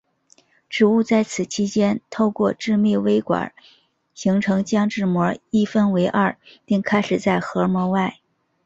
[0.67, 3.53] 植物在此期间透过致密微管
[4.15, 8.19] 形成将质膜一分为二并开始在核膜外。